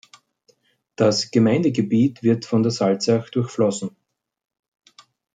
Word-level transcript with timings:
Das 0.95 1.29
Gemeindegebiet 1.29 2.23
wird 2.23 2.45
von 2.45 2.63
der 2.63 2.71
Salzach 2.71 3.29
durchflossen. 3.29 3.95